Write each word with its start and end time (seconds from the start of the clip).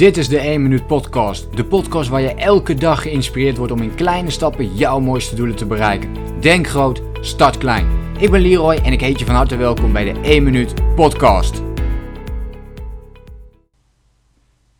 Dit 0.00 0.16
is 0.16 0.28
de 0.28 0.38
1 0.38 0.62
Minuut 0.62 0.86
Podcast. 0.86 1.56
De 1.56 1.64
podcast 1.64 2.08
waar 2.08 2.20
je 2.20 2.34
elke 2.34 2.74
dag 2.74 3.02
geïnspireerd 3.02 3.56
wordt 3.56 3.72
om 3.72 3.82
in 3.82 3.94
kleine 3.94 4.30
stappen 4.30 4.74
jouw 4.76 5.00
mooiste 5.00 5.34
doelen 5.34 5.56
te 5.56 5.66
bereiken. 5.66 6.40
Denk 6.40 6.66
groot, 6.66 7.02
start 7.20 7.58
klein. 7.58 8.16
Ik 8.18 8.30
ben 8.30 8.40
Leroy 8.40 8.74
en 8.74 8.92
ik 8.92 9.00
heet 9.00 9.18
je 9.18 9.24
van 9.24 9.34
harte 9.34 9.56
welkom 9.56 9.92
bij 9.92 10.12
de 10.12 10.20
1 10.20 10.42
Minuut 10.42 10.94
Podcast. 10.94 11.62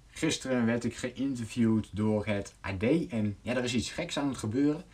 Gisteren 0.06 0.66
werd 0.66 0.84
ik 0.84 0.96
geïnterviewd 0.96 1.88
door 1.92 2.26
het 2.26 2.54
AD 2.60 2.82
en 3.08 3.36
ja, 3.40 3.56
er 3.56 3.64
is 3.64 3.74
iets 3.74 3.90
geks 3.90 4.18
aan 4.18 4.28
het 4.28 4.38
gebeuren. 4.38 4.84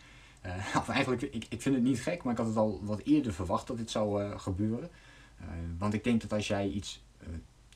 Uh, 0.47 0.53
of 0.81 0.89
eigenlijk, 0.89 1.23
ik, 1.23 1.47
ik 1.49 1.63
vind 1.63 1.75
het 1.75 1.85
niet 1.85 2.01
gek, 2.01 2.23
maar 2.23 2.33
ik 2.33 2.39
had 2.39 2.49
het 2.49 2.57
al 2.57 2.81
wat 2.83 3.01
eerder 3.05 3.33
verwacht 3.33 3.67
dat 3.67 3.77
dit 3.77 3.91
zou 3.91 4.23
uh, 4.23 4.31
gebeuren. 4.37 4.91
Uh, 5.41 5.47
want 5.79 5.95
ik 5.95 6.05
denk 6.05 6.21
dat 6.21 6.33
als 6.33 6.47
jij 6.47 6.69
iets 6.69 7.05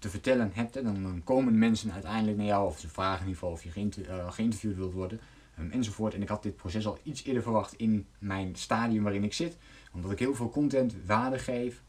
te 0.01 0.09
vertellen 0.09 0.51
hebt, 0.55 0.75
dan, 0.75 1.03
dan, 1.03 1.21
komen 1.25 1.59
mensen 1.59 1.93
uiteindelijk 1.93 2.37
naar 2.37 2.47
jou 2.47 2.67
of 2.67 2.79
ze 2.79 2.89
vragen 2.89 3.21
in 3.21 3.27
ieder 3.27 3.39
geval 3.39 3.53
of 3.53 3.63
je 3.63 4.05
uh, 4.09 4.33
geïnterviewd 4.33 4.77
wilt 4.77 4.93
worden 4.93 5.21
um, 5.59 5.71
enzovoort. 5.71 6.15
En 6.15 6.23
ik 6.23 6.29
had 6.29 6.43
dit 6.43 6.57
proces 6.57 6.87
al 6.87 6.99
iets 7.03 7.25
eerder 7.25 7.43
verwacht 7.43 7.75
in 7.75 8.07
mijn 8.19 8.57
stadium 8.57 9.03
waarin 9.03 9.25
ik 9.25 9.33
zit, 9.33 9.57
omdat 9.93 10.11
ik 10.11 10.19
heel 10.19 10.35
veel 10.35 10.51
content 10.51 10.95
waarde 11.07 11.39
geef. 11.39 11.83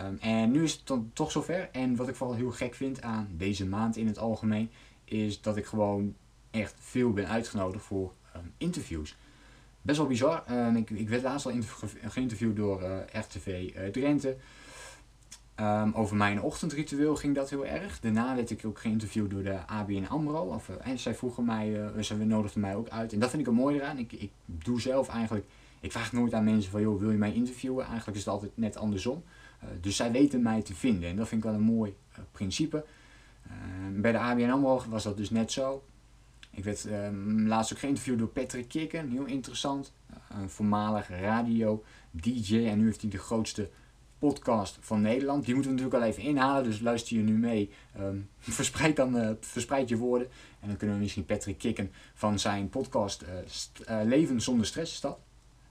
Um, 0.00 0.18
en 0.20 0.50
nu 0.50 0.62
is 0.62 0.72
het 0.72 0.86
dan 0.86 1.10
toch 1.12 1.30
zover. 1.30 1.68
En 1.72 1.96
wat 1.96 2.08
ik 2.08 2.14
vooral 2.14 2.36
heel 2.36 2.50
gek 2.50 2.74
vind 2.74 3.02
aan 3.02 3.28
deze 3.36 3.66
maand 3.66 3.96
in 3.96 4.06
het 4.06 4.18
algemeen, 4.18 4.70
is 5.04 5.40
dat 5.40 5.56
ik 5.56 5.66
gewoon 5.66 6.14
echt 6.50 6.74
veel 6.78 7.12
ben 7.12 7.28
uitgenodigd 7.28 7.84
voor 7.84 8.12
um, 8.36 8.52
interviews. 8.58 9.16
Best 9.82 9.98
wel 9.98 10.06
bizar. 10.06 10.44
ik, 10.76 10.90
ik, 10.90 11.08
werd 11.08 11.22
laatst 11.22 11.46
al 11.46 11.52
geïnterviewd 12.06 12.56
door 12.56 12.82
uh, 12.82 12.96
RTV 13.12 13.72
uh, 13.76 13.86
Drenthe. 13.86 14.36
Um, 15.60 15.92
over 15.94 16.16
mijn 16.16 16.42
ochtendritueel 16.42 17.16
ging 17.16 17.34
dat 17.34 17.50
heel 17.50 17.66
erg. 17.66 18.00
Daarna 18.00 18.34
werd 18.34 18.50
ik 18.50 18.64
ook 18.64 18.78
geïnterviewd 18.78 19.30
door 19.30 19.42
de 19.42 19.66
ABN 19.66 20.06
AMRO. 20.08 20.54
Of, 20.54 20.68
uh, 20.68 20.76
en 20.80 20.98
zij 20.98 21.14
vroegen 21.14 21.44
mij, 21.44 21.94
uh, 21.96 22.02
ze 22.02 22.16
nodigden 22.16 22.60
mij 22.60 22.76
ook 22.76 22.88
uit. 22.88 23.12
En 23.12 23.18
dat 23.18 23.30
vind 23.30 23.42
ik 23.42 23.48
er 23.48 23.54
mooi 23.54 23.76
eraan. 23.76 23.98
Ik, 23.98 24.12
ik 24.12 24.30
doe 24.44 24.80
zelf 24.80 25.08
eigenlijk, 25.08 25.46
ik 25.80 25.92
vraag 25.92 26.12
nooit 26.12 26.34
aan 26.34 26.44
mensen 26.44 26.70
van, 26.70 26.80
joh, 26.80 27.00
wil 27.00 27.10
je 27.10 27.16
mij 27.16 27.32
interviewen? 27.32 27.86
Eigenlijk 27.86 28.16
is 28.16 28.24
het 28.24 28.32
altijd 28.34 28.52
net 28.54 28.76
andersom. 28.76 29.22
Uh, 29.62 29.68
dus 29.80 29.96
zij 29.96 30.12
weten 30.12 30.42
mij 30.42 30.62
te 30.62 30.74
vinden. 30.74 31.08
En 31.08 31.16
dat 31.16 31.28
vind 31.28 31.44
ik 31.44 31.50
wel 31.50 31.58
een 31.58 31.66
mooi 31.66 31.96
principe. 32.32 32.84
Ehm, 33.46 34.00
bij 34.00 34.12
de 34.12 34.18
ABN 34.18 34.50
AMRO 34.50 34.82
was 34.88 35.02
dat 35.02 35.16
dus 35.16 35.30
net 35.30 35.52
zo. 35.52 35.82
Ik 36.50 36.64
werd 36.64 36.84
um, 36.84 37.46
laatst 37.46 37.72
ook 37.72 37.78
geïnterviewd 37.78 38.18
door 38.18 38.28
Patrick 38.28 38.68
Kikken. 38.68 39.10
Heel 39.10 39.24
interessant. 39.24 39.92
een 40.30 40.50
voormalig 40.50 41.08
radio 41.08 41.84
DJ. 42.10 42.66
En 42.66 42.78
nu 42.78 42.84
heeft 42.84 43.00
hij 43.00 43.10
de 43.10 43.18
grootste 43.18 43.70
podcast 44.28 44.78
van 44.80 45.00
Nederland. 45.00 45.44
Die 45.44 45.54
moeten 45.54 45.72
we 45.72 45.78
natuurlijk 45.78 46.04
al 46.04 46.10
even 46.10 46.22
inhalen, 46.22 46.64
dus 46.64 46.80
luister 46.80 47.16
je 47.16 47.22
nu 47.22 47.32
mee. 47.32 47.70
Um, 48.00 48.28
verspreid 48.38 48.96
dan 48.96 49.16
uh, 49.16 49.30
verspreid 49.40 49.88
je 49.88 49.96
woorden. 49.96 50.28
En 50.60 50.68
dan 50.68 50.76
kunnen 50.76 50.96
we 50.96 51.02
misschien 51.02 51.24
Patrick 51.24 51.58
kicken 51.58 51.92
van 52.14 52.38
zijn 52.38 52.68
podcast 52.68 53.22
uh, 53.22 53.98
uh, 54.00 54.06
Leven 54.06 54.40
zonder 54.40 54.66
stress 54.66 54.92
is 54.92 55.00
dat. 55.00 55.18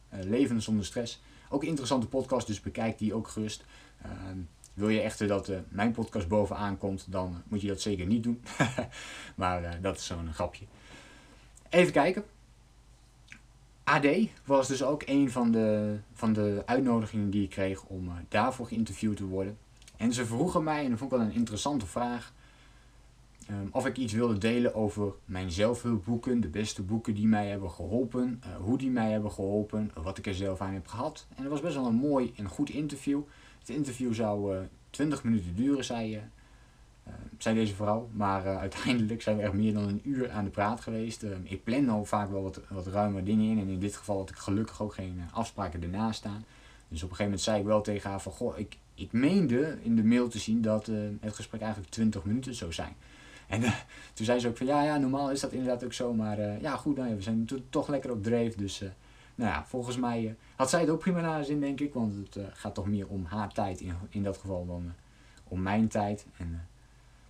Leven 0.10 0.62
zonder 0.62 0.86
stress. 0.86 1.22
Ook 1.50 1.62
een 1.62 1.68
interessante 1.68 2.08
podcast, 2.08 2.48
dus 2.48 2.62
bekijk 2.62 2.98
die 2.98 3.14
ook 3.14 3.28
gerust. 3.28 3.64
Ehm, 4.02 4.38
wil 4.74 4.90
je 4.90 5.02
echter 5.02 5.28
dat 5.28 5.52
mijn 5.70 5.92
podcast 5.92 6.28
bovenaan 6.28 6.78
komt, 6.78 7.12
dan 7.12 7.42
moet 7.48 7.62
je 7.62 7.68
dat 7.68 7.82
zeker 7.82 8.06
niet 8.06 8.24
doen. 8.24 8.44
maar 9.36 9.82
dat 9.82 9.98
is 9.98 10.06
zo'n 10.06 10.34
grapje. 10.34 10.66
Even 11.70 11.92
kijken. 11.92 12.24
AD 13.92 14.06
was 14.46 14.68
dus 14.68 14.84
ook 14.84 15.04
een 15.06 15.32
van 15.32 15.52
de, 15.52 15.98
van 16.14 16.34
de 16.34 16.64
uitnodigingen 16.66 17.30
die 17.30 17.44
ik 17.44 17.50
kreeg 17.50 17.84
om 17.84 18.08
uh, 18.08 18.14
daarvoor 18.30 18.68
geïnterviewd 18.68 19.18
te 19.18 19.26
worden. 19.26 19.58
En 19.98 20.14
ze 20.14 20.26
vroegen 20.26 20.64
mij, 20.64 20.84
en 20.84 20.90
dat 20.90 21.00
vond 21.00 21.12
ik 21.12 21.18
wel 21.18 21.28
een 21.28 21.34
interessante 21.34 21.86
vraag, 21.86 22.34
um, 23.50 23.70
of 23.72 23.86
ik 23.86 23.98
iets 23.98 24.14
wilde 24.14 24.38
delen 24.38 24.76
over 24.76 25.14
mijn 25.26 25.52
zelfhulpboeken, 25.52 26.42
de 26.42 26.48
beste 26.48 26.82
boeken 26.82 27.14
die 27.14 27.28
mij 27.28 27.48
hebben 27.48 27.72
geholpen, 27.72 28.42
uh, 28.46 28.56
hoe 28.56 28.78
die 28.78 28.90
mij 28.90 29.12
hebben 29.12 29.32
geholpen, 29.32 29.92
wat 29.94 30.18
ik 30.18 30.28
er 30.28 30.36
zelf 30.36 30.62
aan 30.62 30.74
heb 30.74 30.88
gehad. 30.88 31.26
En 31.36 31.42
het 31.42 31.52
was 31.52 31.62
best 31.62 31.76
wel 31.76 31.86
een 31.86 31.96
mooi 31.96 32.34
en 32.36 32.48
goed 32.48 32.70
interview. 32.70 33.22
Het 33.60 33.70
interview 33.70 34.14
zou 34.14 34.56
uh, 34.56 34.62
20 34.90 35.24
minuten 35.24 35.56
duren, 35.56 35.86
zei, 35.86 36.16
uh, 36.16 36.22
zei 37.38 37.56
deze 37.56 37.76
vrouw. 37.76 38.10
Maar 38.14 38.46
uh, 38.46 38.58
uiteindelijk 38.58 39.22
zijn 39.22 39.38
we 39.38 39.44
echt 39.44 39.54
meer 39.54 39.74
dan 39.74 39.88
een 39.88 40.02
uur 40.04 40.32
aan 40.32 40.44
de 40.44 40.50
praat 40.50 40.82
geweest. 40.82 41.24
Uh, 41.24 41.32
ik 41.44 41.64
plan 41.64 41.90
al 41.90 42.06
vaak 42.06 42.32
wel 42.32 42.44
wat, 42.44 42.62
wat 42.70 42.88
ruimer 42.88 43.24
dingen 43.24 43.50
in. 43.50 43.60
En 43.60 43.68
in 43.68 43.80
dit 43.80 43.96
geval 43.96 44.18
had 44.18 44.30
ik 44.30 44.36
gelukkig 44.36 44.82
ook 44.82 44.94
geen 44.94 45.22
afspraken 45.32 45.84
ernaast 45.84 46.20
staan. 46.20 46.46
Dus 46.88 47.04
op 47.04 47.10
een 47.10 47.16
gegeven 47.16 47.24
moment 47.24 47.42
zei 47.42 47.60
ik 47.60 47.66
wel 47.66 47.82
tegen 47.82 48.10
haar 48.10 48.22
van... 48.22 48.32
Goh, 48.32 48.58
ik, 48.58 48.78
ik 48.96 49.12
meende 49.12 49.78
in 49.82 49.96
de 49.96 50.04
mail 50.04 50.28
te 50.28 50.40
zien 50.40 50.62
dat 50.62 50.86
het 51.20 51.36
gesprek 51.36 51.62
eigenlijk 51.62 51.92
20 51.92 52.24
minuten 52.24 52.56
zou 52.56 52.74
zijn. 52.74 52.96
En 53.48 53.62
toen 54.14 54.26
zei 54.26 54.40
ze 54.40 54.48
ook 54.48 54.58
van 54.58 54.66
ja, 54.66 54.84
ja, 54.84 54.98
normaal 54.98 55.32
is 55.32 55.40
dat 55.40 55.52
inderdaad 55.52 55.84
ook 55.84 55.94
zo. 55.94 56.14
Maar 56.14 56.62
ja, 56.62 56.76
goed, 56.76 56.98
nou 56.98 57.16
we 57.16 57.22
zijn 57.22 57.50
toch 57.70 57.88
lekker 57.88 58.12
op 58.12 58.24
dreef. 58.24 58.56
Dus 58.56 58.80
nou 59.36 59.52
ja, 59.52 59.66
volgens 59.66 59.98
mij 59.98 60.36
had 60.56 60.70
zij 60.70 60.80
het 60.80 60.90
ook 60.90 61.00
prima 61.00 61.22
naar 61.22 61.44
zin, 61.44 61.60
denk 61.60 61.80
ik. 61.80 61.94
Want 61.94 62.14
het 62.14 62.38
gaat 62.54 62.74
toch 62.74 62.88
meer 62.88 63.08
om 63.08 63.26
haar 63.26 63.54
tijd 63.54 63.80
in, 63.80 63.94
in 64.10 64.24
dat 64.24 64.38
geval 64.38 64.66
dan 64.66 64.92
om 65.44 65.62
mijn 65.62 65.88
tijd. 65.88 66.26
En 66.38 66.68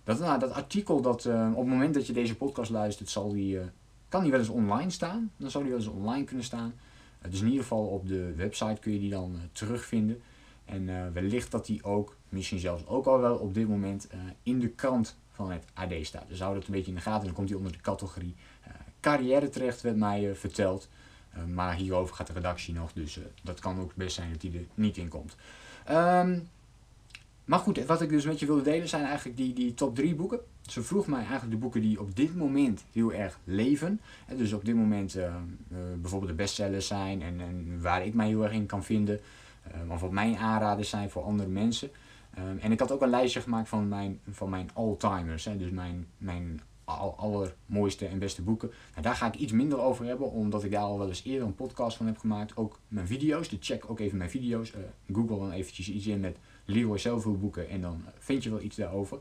dat, 0.04 0.18
nou, 0.18 0.38
dat 0.38 0.52
artikel, 0.52 1.00
dat, 1.00 1.24
uh, 1.24 1.50
op 1.50 1.58
het 1.58 1.66
moment 1.66 1.94
dat 1.94 2.06
je 2.06 2.12
deze 2.12 2.36
podcast 2.36 2.70
luistert, 2.70 3.10
zal 3.10 3.32
die, 3.32 3.54
uh, 3.54 3.62
kan 4.08 4.22
die 4.22 4.30
wel 4.30 4.40
eens 4.40 4.48
online 4.48 4.90
staan. 4.90 5.32
Dan 5.36 5.50
zou 5.50 5.64
die 5.64 5.72
wel 5.72 5.82
eens 5.82 5.92
online 5.92 6.24
kunnen 6.24 6.44
staan. 6.44 6.74
Uh, 7.22 7.30
dus 7.30 7.40
in 7.40 7.46
ieder 7.46 7.62
geval 7.62 7.86
op 7.86 8.08
de 8.08 8.34
website 8.34 8.80
kun 8.80 8.92
je 8.92 8.98
die 8.98 9.10
dan 9.10 9.36
terugvinden. 9.52 10.22
En 10.64 11.12
wellicht 11.12 11.50
dat 11.50 11.66
die 11.66 11.84
ook, 11.84 12.16
misschien 12.28 12.58
zelfs 12.58 12.86
ook 12.86 13.06
al 13.06 13.20
wel 13.20 13.36
op 13.36 13.54
dit 13.54 13.68
moment, 13.68 14.08
in 14.42 14.58
de 14.60 14.68
krant 14.68 15.16
van 15.30 15.50
het 15.50 15.64
AD 15.74 15.92
staat. 16.00 16.28
Dus 16.28 16.40
hou 16.40 16.54
dat 16.54 16.66
een 16.66 16.72
beetje 16.72 16.90
in 16.90 16.94
de 16.94 17.02
gaten. 17.02 17.24
Dan 17.24 17.34
komt 17.34 17.48
die 17.48 17.56
onder 17.56 17.72
de 17.72 17.80
categorie 17.80 18.34
carrière 19.00 19.48
terecht, 19.48 19.80
werd 19.80 19.96
mij 19.96 20.34
verteld. 20.34 20.88
maar 21.54 21.74
hierover 21.74 22.14
gaat 22.14 22.26
de 22.26 22.32
redactie 22.32 22.74
nog, 22.74 22.92
dus 22.92 23.20
dat 23.42 23.60
kan 23.60 23.80
ook 23.80 23.94
best 23.94 24.14
zijn 24.14 24.30
dat 24.30 24.40
die 24.40 24.58
er 24.58 24.66
niet 24.74 24.96
in 24.96 25.08
komt. 25.08 25.36
Um, 25.90 26.48
maar 27.52 27.60
goed, 27.60 27.84
wat 27.84 28.00
ik 28.00 28.08
dus 28.08 28.24
met 28.24 28.38
je 28.38 28.46
wilde 28.46 28.62
delen 28.62 28.88
zijn 28.88 29.04
eigenlijk 29.04 29.36
die, 29.36 29.52
die 29.52 29.74
top 29.74 29.94
3 29.94 30.14
boeken. 30.14 30.40
Ze 30.60 30.82
vroeg 30.82 31.06
mij 31.06 31.18
eigenlijk 31.18 31.50
de 31.50 31.56
boeken 31.56 31.80
die 31.80 32.00
op 32.00 32.16
dit 32.16 32.36
moment 32.36 32.84
heel 32.92 33.12
erg 33.12 33.38
leven. 33.44 34.00
En 34.26 34.36
dus 34.36 34.52
op 34.52 34.64
dit 34.64 34.74
moment 34.74 35.16
uh, 35.16 35.22
uh, 35.22 35.78
bijvoorbeeld 36.00 36.30
de 36.30 36.36
bestsellers 36.36 36.86
zijn 36.86 37.22
en, 37.22 37.40
en, 37.40 37.80
waar 37.80 38.06
ik 38.06 38.14
mij 38.14 38.26
heel 38.26 38.42
erg 38.42 38.52
in 38.52 38.66
kan 38.66 38.84
vinden. 38.84 39.20
Uh, 39.84 39.92
of 39.92 40.00
wat 40.00 40.10
mijn 40.10 40.36
aanraders 40.36 40.88
zijn 40.88 41.10
voor 41.10 41.22
andere 41.22 41.48
mensen. 41.48 41.90
en 42.60 42.72
ik 42.72 42.80
had 42.80 42.92
ook 42.92 43.02
een 43.02 43.10
lijstje 43.10 43.40
gemaakt 43.40 43.68
van 43.68 43.88
mijn, 43.88 44.20
van 44.30 44.50
mijn 44.50 44.70
all-timers. 44.74 45.48
Dus 45.58 45.70
mijn, 45.70 46.06
mijn 46.18 46.60
al, 46.84 47.14
allermooiste 47.16 48.06
en 48.06 48.18
beste 48.18 48.42
boeken. 48.42 48.70
Nou, 48.90 49.02
daar 49.02 49.16
ga 49.16 49.26
ik 49.26 49.34
iets 49.34 49.52
minder 49.52 49.78
over 49.78 50.04
hebben, 50.04 50.30
omdat 50.30 50.64
ik 50.64 50.70
daar 50.70 50.82
al 50.82 50.98
wel 50.98 51.08
eens 51.08 51.24
eerder 51.24 51.46
een 51.46 51.54
podcast 51.54 51.96
van 51.96 52.06
heb 52.06 52.18
gemaakt. 52.18 52.56
Ook 52.56 52.78
mijn 52.88 53.06
video's, 53.06 53.48
dus 53.48 53.58
check 53.60 53.90
ook 53.90 54.00
even 54.00 54.18
mijn 54.18 54.30
video's. 54.30 54.72
Google 55.12 55.38
dan 55.38 55.52
eventjes 55.52 55.90
iets 55.90 56.06
in 56.06 56.20
met 56.20 56.36
Leroy 56.64 56.98
zelf 56.98 57.24
boeken 57.24 57.68
en 57.68 57.80
dan 57.80 58.04
vind 58.18 58.42
je 58.42 58.50
wel 58.50 58.60
iets 58.60 58.76
daarover. 58.76 59.18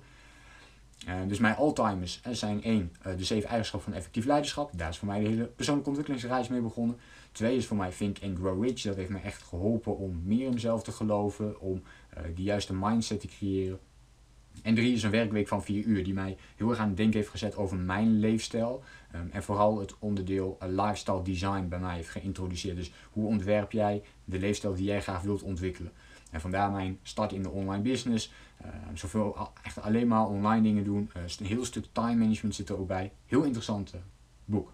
Uh, 1.07 1.16
dus 1.28 1.40
mijn 1.40 1.56
alltimers 1.56 2.22
zijn 2.31 2.63
één, 2.63 2.91
uh, 3.07 3.18
de 3.18 3.24
zeven 3.24 3.50
eigenschappen 3.50 3.90
van 3.90 4.00
effectief 4.00 4.25
leiderschap. 4.25 4.72
Daar 4.78 4.90
is 4.90 4.97
voor 4.97 5.07
mij 5.07 5.19
de 5.19 5.28
hele 5.28 5.46
persoonlijke 5.46 5.90
ontwikkelingsreis 5.90 6.47
mee 6.47 6.62
begonnen. 6.62 6.97
Twee 7.31 7.56
is 7.56 7.66
voor 7.66 7.78
mij 7.78 7.91
Think 7.91 8.18
and 8.24 8.38
Grow 8.38 8.63
Rich. 8.63 8.81
Dat 8.81 8.96
heeft 8.96 9.09
me 9.09 9.19
echt 9.19 9.44
geholpen 9.44 9.97
om 9.97 10.22
meer 10.24 10.46
in 10.46 10.53
mezelf 10.53 10.84
te 10.84 10.91
geloven, 10.91 11.59
om 11.59 11.81
uh, 12.18 12.24
die 12.35 12.44
juiste 12.44 12.74
mindset 12.74 13.19
te 13.19 13.28
creëren. 13.28 13.80
En 14.62 14.75
drie 14.75 14.94
is 14.94 15.03
een 15.03 15.12
werkweek 15.12 15.47
van 15.47 15.63
vier 15.63 15.84
uur, 15.84 16.03
die 16.03 16.13
mij 16.13 16.38
heel 16.56 16.69
erg 16.69 16.80
aan 16.80 16.88
het 16.88 16.97
denken 16.97 17.18
heeft 17.18 17.31
gezet 17.31 17.56
over 17.56 17.78
mijn 17.78 18.19
leefstijl. 18.19 18.84
Um, 19.16 19.30
en 19.31 19.44
vooral 19.44 19.80
het 19.80 19.96
onderdeel 20.00 20.57
lifestyle 20.59 21.22
design 21.22 21.68
bij 21.68 21.80
mij 21.80 21.96
heeft 21.96 22.09
geïntroduceerd. 22.09 22.75
Dus 22.75 22.91
hoe 23.12 23.28
ontwerp 23.28 23.72
jij 23.72 24.03
de 24.25 24.40
leefstijl 24.40 24.75
die 24.75 24.85
jij 24.85 25.01
graag 25.01 25.22
wilt 25.22 25.41
ontwikkelen? 25.41 25.91
En 26.31 26.42
vandaar 26.42 26.72
mijn 26.72 27.00
start 27.03 27.34
in 27.34 27.44
de 27.44 27.50
online 27.50 27.84
business. 27.84 28.34
Uh, 28.66 28.68
zoveel, 28.94 29.50
echt 29.64 29.81
alleen 29.81 30.08
maar 30.08 30.28
online 30.28 30.62
dingen 30.62 30.84
doen. 30.84 31.09
Uh, 31.18 31.24
een 31.40 31.46
heel 31.46 31.66
stuk 31.66 31.86
time 31.92 32.16
management 32.16 32.56
zit 32.56 32.69
er 32.69 32.80
ook 32.80 32.88
bij. 32.88 33.12
Heel 33.25 33.44
interessant 33.44 33.94
uh, 33.94 34.01
boek. 34.45 34.74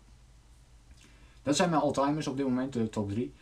Dat 1.44 1.56
zijn 1.56 1.70
mijn 1.70 1.82
all-timers 1.82 2.28
op 2.28 2.38
dit 2.38 2.46
moment, 2.46 2.74
de 2.74 2.90
top 2.90 3.10
3. 3.10 3.34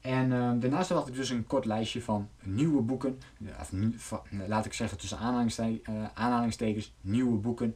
En 0.00 0.28
daarnaast 0.60 0.90
had 0.90 1.08
ik 1.08 1.14
dus 1.14 1.30
een 1.30 1.46
kort 1.46 1.64
lijstje 1.64 2.02
van 2.02 2.28
nieuwe 2.42 2.82
boeken. 2.82 3.18
Of, 3.60 3.72
laat 4.46 4.66
ik 4.66 4.72
zeggen 4.72 4.98
tussen 4.98 5.18
aanhalingstekens, 6.14 6.92
nieuwe 7.00 7.36
boeken. 7.36 7.74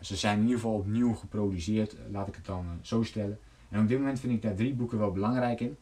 ze 0.00 0.16
zijn 0.16 0.36
in 0.36 0.42
ieder 0.42 0.60
geval 0.60 0.74
opnieuw 0.74 1.14
geproduceerd, 1.14 1.96
laat 2.10 2.28
ik 2.28 2.34
het 2.34 2.44
dan 2.44 2.66
zo 2.82 3.02
stellen. 3.02 3.38
En 3.68 3.80
op 3.80 3.88
dit 3.88 3.98
moment 3.98 4.20
vind 4.20 4.32
ik 4.32 4.42
daar 4.42 4.54
drie 4.54 4.74
boeken 4.74 4.98
wel 4.98 5.12
belangrijk 5.12 5.60
in. 5.60 5.76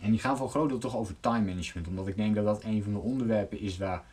En 0.00 0.10
die 0.10 0.20
gaan 0.20 0.36
voor 0.36 0.46
een 0.46 0.52
groot 0.52 0.68
deel 0.68 0.78
toch 0.78 0.96
over 0.96 1.14
time 1.20 1.44
management. 1.44 1.88
Omdat 1.88 2.06
ik 2.06 2.16
denk 2.16 2.34
dat 2.34 2.44
dat 2.44 2.64
een 2.64 2.82
van 2.82 2.92
de 2.92 2.98
onderwerpen 2.98 3.60
is 3.60 3.78
waar 3.78 4.04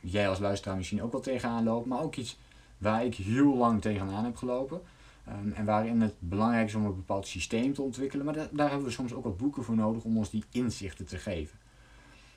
jij 0.00 0.28
als 0.28 0.38
luisteraar 0.38 0.76
misschien 0.76 1.02
ook 1.02 1.12
wel 1.12 1.20
tegenaan 1.20 1.64
loopt. 1.64 1.86
Maar 1.86 2.02
ook 2.02 2.16
iets 2.16 2.38
waar 2.78 3.04
ik 3.04 3.14
heel 3.14 3.56
lang 3.56 3.80
tegenaan 3.80 4.24
heb 4.24 4.36
gelopen. 4.36 4.80
Um, 5.28 5.52
en 5.52 5.64
waarin 5.64 6.00
het 6.00 6.14
belangrijk 6.18 6.66
is 6.66 6.74
om 6.74 6.84
een 6.84 6.94
bepaald 6.94 7.26
systeem 7.26 7.74
te 7.74 7.82
ontwikkelen. 7.82 8.24
Maar 8.24 8.34
daar 8.34 8.68
hebben 8.68 8.86
we 8.86 8.92
soms 8.92 9.12
ook 9.12 9.24
wat 9.24 9.36
boeken 9.36 9.64
voor 9.64 9.74
nodig 9.74 10.04
om 10.04 10.16
ons 10.16 10.30
die 10.30 10.44
inzichten 10.50 11.06
te 11.06 11.18
geven. 11.18 11.58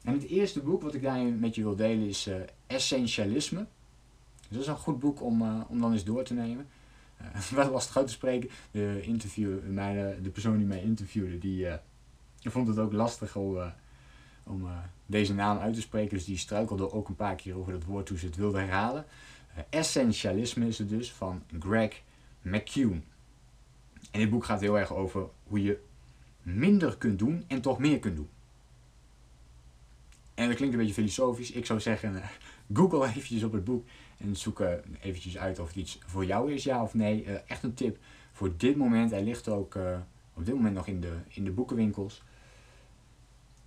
En 0.04 0.14
het 0.14 0.28
eerste 0.28 0.62
boek 0.62 0.82
wat 0.82 0.94
ik 0.94 1.02
daarin 1.02 1.40
met 1.40 1.56
je 1.56 1.62
wil 1.62 1.76
delen 1.76 2.08
is 2.08 2.28
uh, 2.28 2.36
Essentialisme. 2.68 3.66
Dus 4.40 4.48
dat 4.50 4.62
is 4.62 4.68
een 4.68 4.76
goed 4.76 5.00
boek 5.00 5.22
om, 5.22 5.42
uh, 5.42 5.62
om 5.68 5.82
dan 5.82 5.92
eens 5.92 6.04
door 6.04 6.24
te 6.24 6.34
nemen. 6.34 6.68
Uh, 7.24 7.52
wel 7.52 7.72
lastig 7.72 7.98
uit 7.98 8.08
te 8.08 8.14
spreken. 8.14 8.50
De, 8.72 9.02
interview, 9.02 9.60
mijn, 9.68 10.24
de 10.24 10.30
persoon 10.30 10.58
die 10.58 10.66
mij 10.66 10.82
interviewde, 10.82 11.38
die 11.38 11.68
vond 12.52 12.68
het 12.68 12.80
ook 12.80 12.94
lastig 12.94 13.36
om, 13.36 13.58
om 14.44 14.68
deze 15.06 15.34
naam 15.34 15.58
uit 15.58 15.74
te 15.74 15.82
spreken. 15.82 16.18
Dus 16.18 16.26
die 16.26 16.38
struikelde 16.38 16.92
ook 16.92 17.08
een 17.08 17.16
paar 17.16 17.36
keer 17.36 17.58
over 17.58 17.72
dat 17.72 17.84
woord 17.84 18.06
toen 18.06 18.18
ze 18.18 18.26
het 18.26 18.36
wilde 18.36 18.60
herhalen. 18.60 19.06
essentialisme 19.70 20.68
is 20.68 20.78
het 20.78 20.90
dus 20.90 21.12
van 21.12 21.44
Greg 21.60 22.02
McCune. 22.42 23.02
En 24.12 24.20
dit 24.20 24.30
boek 24.30 24.46
gaat 24.46 24.62
heel 24.62 24.80
erg 24.80 24.94
over 24.94 25.28
hoe 25.44 25.64
je 25.64 25.80
minder 26.42 26.98
kunt 26.98 27.20
doen 27.20 27.44
en 27.48 27.62
toch 27.62 27.80
meer 27.80 28.00
kunt 28.00 28.16
doen. 28.16 28.30
En 30.34 30.48
dat 30.48 30.56
klinkt 30.56 30.74
een 30.74 30.80
beetje 30.80 31.02
filosofisch. 31.02 31.52
Ik 31.52 31.66
zou 31.66 31.80
zeggen, 31.80 32.22
google 32.74 33.08
eventjes 33.08 33.44
op 33.44 33.52
het 33.52 33.64
boek 33.64 33.86
en 34.18 34.36
zoek 34.36 34.60
uh, 34.60 34.70
eventjes 35.02 35.38
uit 35.38 35.60
of 35.60 35.68
het 35.68 35.76
iets 35.76 36.00
voor 36.06 36.26
jou 36.26 36.54
is, 36.54 36.64
ja 36.64 36.84
of 36.84 36.94
nee. 36.94 37.26
Echt 37.26 37.64
een 37.64 37.74
tip 37.74 37.98
voor 38.32 38.58
dit 38.58 38.76
moment. 38.76 39.12
Hij 39.12 39.24
ligt 39.24 39.48
ook 39.48 39.78
op 40.34 40.46
dit 40.46 40.56
moment 40.56 40.76
nog 40.76 40.88
in 40.88 41.02
de, 41.02 41.14
in 41.28 41.44
de 41.44 41.52
boekenwinkels. 41.52 42.24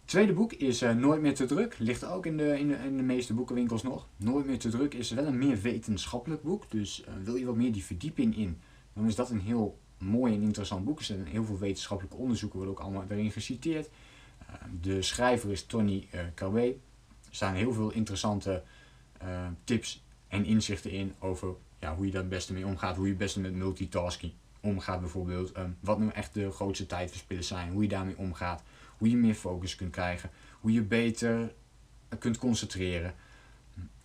Tweede 0.07 0.33
boek 0.33 0.53
is 0.53 0.81
Nooit 0.81 1.21
meer 1.21 1.35
te 1.35 1.47
druk. 1.47 1.79
Ligt 1.79 2.05
ook 2.05 2.27
in 2.27 2.37
de, 2.37 2.59
in, 2.59 2.69
de, 2.69 2.75
in 2.75 2.97
de 2.97 3.03
meeste 3.03 3.35
boekenwinkels 3.35 3.83
nog. 3.83 4.07
Nooit 4.17 4.47
meer 4.47 4.59
te 4.59 4.69
druk 4.69 4.95
is 4.95 5.11
wel 5.11 5.27
een 5.27 5.39
meer 5.39 5.61
wetenschappelijk 5.61 6.43
boek. 6.43 6.71
Dus 6.71 7.05
wil 7.23 7.37
je 7.37 7.45
wat 7.45 7.57
meer 7.57 7.73
die 7.73 7.85
verdieping 7.85 8.37
in, 8.37 8.61
dan 8.93 9.07
is 9.07 9.15
dat 9.15 9.31
een 9.31 9.41
heel 9.41 9.79
mooi 9.99 10.35
en 10.35 10.43
interessant 10.43 10.85
boek. 10.85 10.99
Er 10.99 11.05
zijn 11.05 11.27
heel 11.27 11.45
veel 11.45 11.59
wetenschappelijke 11.59 12.19
onderzoeken 12.19 12.59
worden 12.59 12.77
ook 12.77 12.83
allemaal 12.83 13.07
daarin 13.07 13.31
geciteerd. 13.31 13.89
Uh, 14.41 14.55
de 14.81 15.03
schrijver 15.03 15.51
is 15.51 15.65
Tony 15.65 16.09
uh, 16.15 16.53
Er 16.55 16.75
staan 17.31 17.55
heel 17.55 17.73
veel 17.73 17.93
interessante 17.93 18.63
tips 19.65 20.05
en 20.29 20.45
inzichten 20.45 20.91
in 20.91 21.15
over 21.19 21.55
ja, 21.79 21.97
hoe 21.97 22.07
je 22.07 22.13
daar 22.13 22.21
het 22.21 22.31
beste 22.31 22.53
mee 22.53 22.67
omgaat. 22.67 22.97
Hoe 22.97 23.05
je 23.05 23.11
het 23.11 23.19
beste 23.19 23.41
met 23.41 23.55
multitasking 23.55 24.33
omgaat 24.61 25.01
bijvoorbeeld. 25.01 25.57
Um, 25.57 25.77
wat 25.81 25.99
nu 25.99 26.09
echt 26.09 26.35
de 26.35 26.51
grootste 26.51 26.87
tijdverspillers 26.87 27.47
zijn. 27.47 27.73
Hoe 27.73 27.83
je 27.83 27.89
daarmee 27.89 28.19
omgaat. 28.19 28.63
Hoe 28.99 29.11
je 29.11 29.17
meer 29.17 29.35
focus 29.35 29.77
kunt 29.77 29.91
krijgen. 29.91 30.31
Hoe 30.61 30.73
je 30.73 30.83
beter 30.83 31.53
kunt 32.19 32.39
concentreren. 32.39 33.15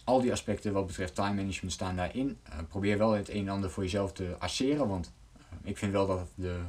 Al 0.04 0.22
die 0.22 0.32
aspecten 0.32 0.74
wat 0.74 0.88
betreft 0.88 1.16
time 1.16 1.34
management 1.34 1.74
staan 1.74 1.96
daarin. 1.96 2.38
probeer 2.68 2.98
wel 2.98 3.12
het 3.12 3.30
een 3.30 3.48
en 3.48 3.54
ander 3.54 3.72
voor 3.72 3.84
jezelf 3.84 4.14
te 4.14 4.36
asseren. 4.40 4.88
Want 4.88 5.14
ik 5.64 5.78
vind 5.78 5.92
wel 5.92 6.08
dat 6.08 6.28
de, 6.36 6.60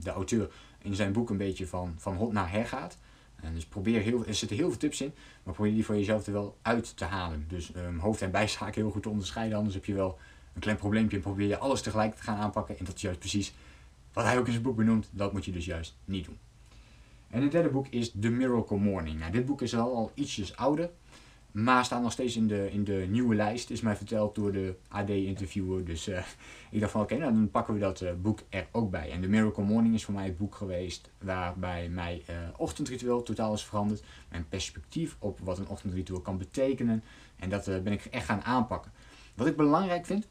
de 0.00 0.10
auteur 0.10 0.50
in 0.82 0.94
zijn 0.94 1.12
boek 1.12 1.30
een 1.30 1.36
beetje 1.36 1.66
van, 1.66 1.94
van 1.98 2.16
hot 2.16 2.32
naar 2.32 2.50
her 2.50 2.66
gaat. 2.66 2.98
En 3.36 3.54
dus 3.54 3.66
probeer 3.66 4.00
heel, 4.00 4.26
er 4.26 4.34
zitten 4.34 4.56
heel 4.56 4.68
veel 4.68 4.78
tips 4.78 5.00
in, 5.00 5.14
maar 5.42 5.54
probeer 5.54 5.72
die 5.72 5.84
voor 5.84 5.96
jezelf 5.96 6.26
er 6.26 6.32
wel 6.32 6.56
uit 6.62 6.96
te 6.96 7.04
halen. 7.04 7.44
Dus 7.48 7.74
um, 7.76 7.98
hoofd- 7.98 8.22
en 8.22 8.30
bijzaken 8.30 8.82
heel 8.82 8.90
goed 8.90 9.02
te 9.02 9.08
onderscheiden, 9.08 9.56
anders 9.56 9.74
heb 9.74 9.84
je 9.84 9.94
wel 9.94 10.18
een 10.54 10.60
klein 10.60 10.76
probleempje 10.76 11.16
en 11.16 11.22
probeer 11.22 11.48
je 11.48 11.58
alles 11.58 11.82
tegelijk 11.82 12.14
te 12.14 12.22
gaan 12.22 12.36
aanpakken. 12.36 12.78
En 12.78 12.84
dat 12.84 12.94
is 12.94 13.00
juist 13.00 13.18
precies 13.18 13.54
wat 14.12 14.24
hij 14.24 14.38
ook 14.38 14.46
in 14.46 14.52
zijn 14.52 14.64
boek 14.64 14.76
benoemt, 14.76 15.08
dat 15.12 15.32
moet 15.32 15.44
je 15.44 15.52
dus 15.52 15.64
juist 15.64 15.96
niet 16.04 16.24
doen. 16.24 16.38
En 17.30 17.42
het 17.42 17.52
derde 17.52 17.68
boek 17.68 17.86
is 17.88 18.14
The 18.20 18.28
Miracle 18.28 18.78
Morning. 18.78 19.18
Nou, 19.18 19.32
dit 19.32 19.46
boek 19.46 19.62
is 19.62 19.76
al, 19.76 19.94
al 19.94 20.10
ietsjes 20.14 20.56
ouder. 20.56 20.90
Maar 21.50 21.84
staat 21.84 22.02
nog 22.02 22.12
steeds 22.12 22.36
in 22.36 22.46
de, 22.46 22.70
in 22.70 22.84
de 22.84 23.06
nieuwe 23.10 23.34
lijst, 23.34 23.70
is 23.70 23.80
mij 23.80 23.96
verteld 23.96 24.34
door 24.34 24.52
de 24.52 24.74
AD-interviewer. 24.88 25.84
Dus 25.84 26.08
uh, 26.08 26.18
ik 26.70 26.80
dacht 26.80 26.92
van 26.92 27.00
oké, 27.00 27.16
nou 27.16 27.32
dan 27.32 27.50
pakken 27.50 27.74
we 27.74 27.80
dat 27.80 28.00
uh, 28.00 28.10
boek 28.22 28.40
er 28.48 28.66
ook 28.72 28.90
bij. 28.90 29.10
En 29.10 29.20
The 29.20 29.28
Miracle 29.28 29.64
Morning 29.64 29.94
is 29.94 30.04
voor 30.04 30.14
mij 30.14 30.24
het 30.24 30.36
boek 30.36 30.54
geweest 30.54 31.10
waarbij 31.18 31.88
mijn 31.88 32.20
uh, 32.30 32.36
ochtendritueel 32.56 33.22
totaal 33.22 33.54
is 33.54 33.64
veranderd. 33.64 34.02
Mijn 34.28 34.48
perspectief 34.48 35.16
op 35.18 35.38
wat 35.38 35.58
een 35.58 35.68
ochtendritueel 35.68 36.20
kan 36.20 36.38
betekenen. 36.38 37.02
En 37.36 37.48
dat 37.48 37.64
ben 37.64 37.92
ik 37.92 38.04
echt 38.04 38.26
gaan 38.26 38.42
aanpakken. 38.42 38.92
Wat 39.34 39.46
ik 39.46 39.56
belangrijk 39.56 40.06
vind 40.06 40.26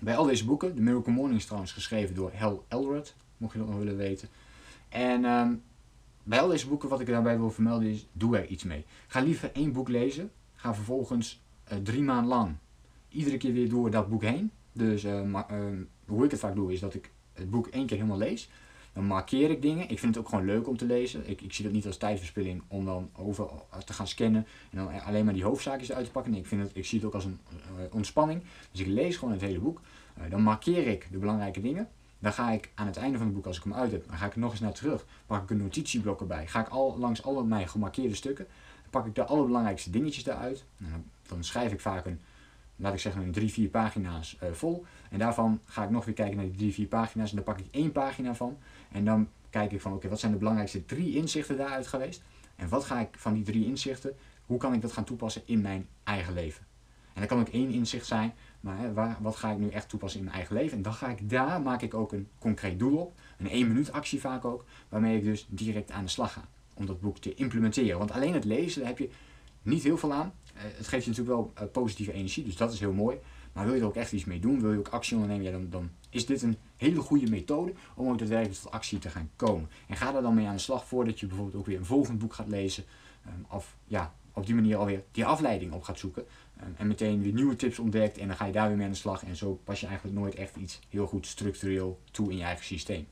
bij 0.00 0.16
al 0.16 0.24
deze 0.24 0.44
boeken, 0.44 0.74
The 0.74 0.80
Miracle 0.80 1.12
Morning 1.12 1.38
is 1.38 1.44
trouwens 1.44 1.72
geschreven 1.72 2.14
door 2.14 2.32
Hal 2.34 2.64
Elrod, 2.68 3.14
mocht 3.36 3.52
je 3.52 3.58
dat 3.58 3.68
nog 3.68 3.78
willen 3.78 3.96
weten. 3.96 4.28
En 4.88 5.24
um, 5.24 5.62
bij 6.22 6.40
al 6.40 6.48
deze 6.48 6.68
boeken, 6.68 6.88
wat 6.88 7.00
ik 7.00 7.06
daarbij 7.06 7.38
wil 7.38 7.50
vermelden 7.50 7.88
is, 7.88 8.06
doe 8.12 8.36
er 8.36 8.46
iets 8.46 8.64
mee. 8.64 8.84
Ga 9.06 9.20
liever 9.20 9.50
één 9.52 9.72
boek 9.72 9.88
lezen 9.88 10.30
ga 10.62 10.74
vervolgens 10.74 11.40
uh, 11.72 11.78
drie 11.78 12.02
maanden 12.02 12.28
lang 12.28 12.56
iedere 13.08 13.36
keer 13.36 13.52
weer 13.52 13.68
door 13.68 13.90
dat 13.90 14.08
boek 14.08 14.22
heen. 14.22 14.50
Dus 14.72 15.04
uh, 15.04 15.40
hoe 16.06 16.24
ik 16.24 16.30
het 16.30 16.40
vaak 16.40 16.54
doe 16.54 16.72
is 16.72 16.80
dat 16.80 16.94
ik 16.94 17.10
het 17.32 17.50
boek 17.50 17.66
één 17.66 17.86
keer 17.86 17.96
helemaal 17.96 18.18
lees. 18.18 18.50
Dan 18.92 19.04
markeer 19.04 19.50
ik 19.50 19.62
dingen. 19.62 19.88
Ik 19.88 19.98
vind 19.98 20.14
het 20.14 20.24
ook 20.24 20.30
gewoon 20.30 20.44
leuk 20.44 20.68
om 20.68 20.76
te 20.76 20.84
lezen. 20.84 21.28
Ik, 21.30 21.40
ik 21.40 21.52
zie 21.52 21.64
dat 21.64 21.72
niet 21.72 21.86
als 21.86 21.96
tijdverspilling 21.96 22.62
om 22.68 22.84
dan 22.84 23.10
over 23.16 23.48
te 23.84 23.92
gaan 23.92 24.06
scannen 24.06 24.46
en 24.70 24.78
dan 24.78 25.02
alleen 25.02 25.24
maar 25.24 25.34
die 25.34 25.44
hoofdzaakjes 25.44 25.92
uit 25.92 26.04
te 26.04 26.10
pakken. 26.10 26.32
Nee, 26.32 26.40
ik, 26.40 26.46
vind 26.46 26.62
het, 26.62 26.70
ik 26.74 26.84
zie 26.84 26.98
het 26.98 27.06
ook 27.06 27.14
als 27.14 27.24
een 27.24 27.38
ontspanning. 27.90 28.42
Dus 28.70 28.80
ik 28.80 28.86
lees 28.86 29.16
gewoon 29.16 29.34
het 29.34 29.42
hele 29.42 29.58
boek. 29.58 29.80
dan 30.28 30.42
markeer 30.42 30.86
ik 30.86 31.08
de 31.10 31.18
belangrijke 31.18 31.60
dingen. 31.60 31.88
Dan 32.22 32.32
ga 32.32 32.50
ik 32.50 32.70
aan 32.74 32.86
het 32.86 32.96
einde 32.96 33.18
van 33.18 33.26
het 33.26 33.34
boek, 33.34 33.46
als 33.46 33.56
ik 33.56 33.62
hem 33.62 33.74
uit 33.74 33.92
heb, 33.92 34.08
dan 34.08 34.16
ga 34.16 34.26
ik 34.26 34.36
nog 34.36 34.50
eens 34.50 34.60
naar 34.60 34.72
terug. 34.72 35.04
Pak 35.26 35.42
ik 35.42 35.50
een 35.50 35.56
notitieblok 35.56 36.20
erbij. 36.20 36.46
Ga 36.46 36.60
ik 36.60 36.68
al 36.68 36.98
langs 36.98 37.22
alle 37.22 37.44
mijn 37.44 37.68
gemarkeerde 37.68 38.14
stukken 38.14 38.46
pak 38.92 39.06
ik 39.06 39.14
de 39.14 39.24
allerbelangrijkste 39.24 39.90
dingetjes 39.90 40.26
eruit. 40.26 40.64
Nou, 40.76 41.02
dan 41.28 41.44
schrijf 41.44 41.72
ik 41.72 41.80
vaak 41.80 42.06
een, 42.06 42.20
laat 42.76 42.92
ik 42.92 43.00
zeggen, 43.00 43.22
een 43.22 43.32
drie, 43.32 43.52
vier 43.52 43.68
pagina's 43.68 44.36
uh, 44.42 44.50
vol. 44.52 44.84
En 45.10 45.18
daarvan 45.18 45.60
ga 45.64 45.84
ik 45.84 45.90
nog 45.90 46.04
weer 46.04 46.14
kijken 46.14 46.36
naar 46.36 46.46
die 46.46 46.56
drie, 46.56 46.72
vier 46.72 46.86
pagina's. 46.86 47.30
En 47.30 47.36
dan 47.36 47.44
pak 47.44 47.58
ik 47.58 47.66
één 47.70 47.92
pagina 47.92 48.34
van. 48.34 48.58
En 48.90 49.04
dan 49.04 49.28
kijk 49.50 49.72
ik 49.72 49.80
van, 49.80 49.92
oké, 49.92 50.08
wat 50.08 50.20
zijn 50.20 50.32
de 50.32 50.38
belangrijkste 50.38 50.84
drie 50.84 51.16
inzichten 51.16 51.56
daaruit 51.56 51.86
geweest? 51.86 52.22
En 52.56 52.68
wat 52.68 52.84
ga 52.84 53.00
ik 53.00 53.08
van 53.16 53.34
die 53.34 53.42
drie 53.42 53.66
inzichten, 53.66 54.16
hoe 54.46 54.58
kan 54.58 54.74
ik 54.74 54.82
dat 54.82 54.92
gaan 54.92 55.04
toepassen 55.04 55.42
in 55.44 55.60
mijn 55.60 55.88
eigen 56.04 56.34
leven? 56.34 56.64
En 57.12 57.20
dat 57.20 57.28
kan 57.28 57.40
ook 57.40 57.48
één 57.48 57.70
inzicht 57.70 58.06
zijn, 58.06 58.34
maar 58.62 58.94
waar, 58.94 59.16
wat 59.20 59.36
ga 59.36 59.50
ik 59.50 59.58
nu 59.58 59.68
echt 59.68 59.88
toepassen 59.88 60.18
in 60.18 60.24
mijn 60.24 60.36
eigen 60.36 60.56
leven? 60.56 60.76
En 60.76 60.82
dan 60.82 60.92
ga 60.92 61.08
ik 61.08 61.30
daar, 61.30 61.60
maak 61.60 61.82
ik 61.82 61.94
ook 61.94 62.12
een 62.12 62.28
concreet 62.38 62.78
doel 62.78 62.96
op. 62.96 63.18
Een 63.38 63.48
één 63.48 63.68
minuut 63.68 63.92
actie 63.92 64.20
vaak 64.20 64.44
ook, 64.44 64.64
waarmee 64.88 65.16
ik 65.16 65.24
dus 65.24 65.46
direct 65.48 65.90
aan 65.90 66.04
de 66.04 66.10
slag 66.10 66.32
ga 66.32 66.48
om 66.74 66.86
dat 66.86 67.00
boek 67.00 67.18
te 67.18 67.34
implementeren. 67.34 67.98
Want 67.98 68.10
alleen 68.10 68.34
het 68.34 68.44
lezen, 68.44 68.80
daar 68.80 68.88
heb 68.88 68.98
je 68.98 69.10
niet 69.62 69.82
heel 69.82 69.98
veel 69.98 70.12
aan. 70.12 70.32
Eh, 70.54 70.62
het 70.62 70.88
geeft 70.88 71.04
je 71.04 71.10
natuurlijk 71.10 71.36
wel 71.36 71.52
eh, 71.54 71.72
positieve 71.72 72.12
energie, 72.12 72.44
dus 72.44 72.56
dat 72.56 72.72
is 72.72 72.80
heel 72.80 72.92
mooi. 72.92 73.18
Maar 73.52 73.64
wil 73.64 73.74
je 73.74 73.80
er 73.80 73.86
ook 73.86 73.96
echt 73.96 74.12
iets 74.12 74.24
mee 74.24 74.40
doen, 74.40 74.60
wil 74.60 74.72
je 74.72 74.78
ook 74.78 74.88
actie 74.88 75.16
ondernemen, 75.16 75.44
ja, 75.44 75.52
dan, 75.52 75.70
dan 75.70 75.90
is 76.10 76.26
dit 76.26 76.42
een 76.42 76.56
hele 76.76 77.00
goede 77.00 77.30
methode 77.30 77.72
om 77.94 78.08
ook 78.08 78.18
daadwerkelijk 78.18 78.60
tot 78.60 78.70
actie 78.70 78.98
te 78.98 79.10
gaan 79.10 79.30
komen. 79.36 79.68
En 79.88 79.96
ga 79.96 80.14
er 80.14 80.22
dan 80.22 80.34
mee 80.34 80.46
aan 80.46 80.54
de 80.54 80.60
slag 80.60 80.86
voordat 80.86 81.20
je 81.20 81.26
bijvoorbeeld 81.26 81.56
ook 81.56 81.66
weer 81.66 81.78
een 81.78 81.84
volgend 81.84 82.18
boek 82.18 82.34
gaat 82.34 82.48
lezen. 82.48 82.84
Um, 83.26 83.46
of 83.50 83.76
ja, 83.84 84.14
op 84.32 84.46
die 84.46 84.54
manier 84.54 84.76
alweer 84.76 85.02
die 85.10 85.24
afleiding 85.24 85.72
op 85.72 85.82
gaat 85.82 85.98
zoeken. 85.98 86.24
En 86.76 86.86
meteen 86.86 87.22
weer 87.22 87.32
nieuwe 87.32 87.56
tips 87.56 87.78
ontdekt 87.78 88.18
en 88.18 88.26
dan 88.26 88.36
ga 88.36 88.44
je 88.44 88.52
daar 88.52 88.68
weer 88.68 88.76
mee 88.76 88.86
aan 88.86 88.92
de 88.92 88.98
slag. 88.98 89.24
En 89.24 89.36
zo 89.36 89.60
pas 89.64 89.80
je 89.80 89.86
eigenlijk 89.86 90.18
nooit 90.18 90.34
echt 90.34 90.56
iets 90.56 90.80
heel 90.88 91.06
goed 91.06 91.26
structureel 91.26 92.00
toe 92.10 92.30
in 92.30 92.36
je 92.36 92.42
eigen 92.42 92.64
systeem. 92.64 93.06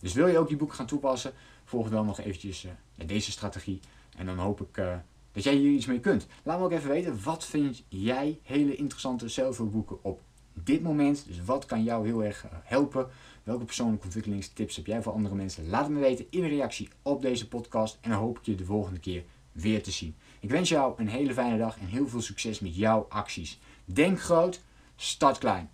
Dus 0.00 0.12
wil 0.12 0.26
je 0.26 0.38
ook 0.38 0.48
die 0.48 0.56
boeken 0.56 0.76
gaan 0.76 0.86
toepassen, 0.86 1.32
volg 1.64 1.90
dan 1.90 2.06
nog 2.06 2.20
eventjes 2.20 2.64
uh, 2.64 2.70
deze 3.06 3.30
strategie. 3.30 3.80
En 4.16 4.26
dan 4.26 4.38
hoop 4.38 4.60
ik 4.60 4.76
uh, 4.76 4.94
dat 5.32 5.42
jij 5.42 5.54
hier 5.54 5.70
iets 5.70 5.86
mee 5.86 6.00
kunt. 6.00 6.26
Laat 6.42 6.58
me 6.58 6.64
ook 6.64 6.72
even 6.72 6.90
weten, 6.90 7.22
wat 7.22 7.44
vind 7.44 7.82
jij 7.88 8.38
hele 8.42 8.76
interessante 8.76 9.28
zelfhulpboeken 9.28 10.04
op 10.04 10.20
dit 10.52 10.82
moment? 10.82 11.24
Dus 11.26 11.44
wat 11.44 11.66
kan 11.66 11.82
jou 11.82 12.06
heel 12.06 12.24
erg 12.24 12.44
uh, 12.44 12.50
helpen? 12.62 13.08
Welke 13.42 13.64
persoonlijke 13.64 14.04
ontwikkelingstips 14.04 14.76
heb 14.76 14.86
jij 14.86 15.02
voor 15.02 15.12
andere 15.12 15.34
mensen? 15.34 15.68
Laat 15.68 15.84
het 15.84 15.92
me 15.92 16.00
weten 16.00 16.26
in 16.30 16.44
reactie 16.44 16.88
op 17.02 17.22
deze 17.22 17.48
podcast. 17.48 17.98
En 18.00 18.10
dan 18.10 18.18
hoop 18.18 18.38
ik 18.38 18.44
je 18.44 18.54
de 18.54 18.64
volgende 18.64 19.00
keer 19.00 19.24
weer 19.52 19.82
te 19.82 19.90
zien. 19.90 20.16
Ik 20.44 20.50
wens 20.50 20.68
jou 20.68 20.92
een 20.96 21.08
hele 21.08 21.32
fijne 21.32 21.58
dag 21.58 21.76
en 21.80 21.86
heel 21.86 22.08
veel 22.08 22.20
succes 22.20 22.60
met 22.60 22.76
jouw 22.76 23.06
acties. 23.08 23.58
Denk 23.84 24.20
groot, 24.20 24.60
start 24.96 25.38
klein. 25.38 25.70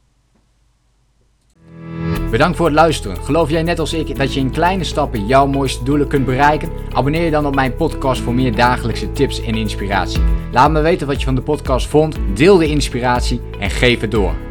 Bedankt 2.30 2.56
voor 2.56 2.66
het 2.66 2.74
luisteren. 2.74 3.16
Geloof 3.16 3.50
jij 3.50 3.62
net 3.62 3.78
als 3.78 3.92
ik 3.92 4.16
dat 4.16 4.34
je 4.34 4.40
in 4.40 4.50
kleine 4.50 4.84
stappen 4.84 5.26
jouw 5.26 5.46
mooiste 5.46 5.84
doelen 5.84 6.08
kunt 6.08 6.24
bereiken? 6.24 6.70
Abonneer 6.92 7.24
je 7.24 7.30
dan 7.30 7.46
op 7.46 7.54
mijn 7.54 7.76
podcast 7.76 8.20
voor 8.20 8.34
meer 8.34 8.54
dagelijkse 8.54 9.12
tips 9.12 9.42
en 9.42 9.54
inspiratie. 9.54 10.22
Laat 10.52 10.70
me 10.70 10.80
weten 10.80 11.06
wat 11.06 11.18
je 11.18 11.24
van 11.24 11.34
de 11.34 11.42
podcast 11.42 11.86
vond, 11.86 12.16
deel 12.34 12.56
de 12.56 12.68
inspiratie 12.68 13.40
en 13.58 13.70
geef 13.70 14.00
het 14.00 14.10
door. 14.10 14.49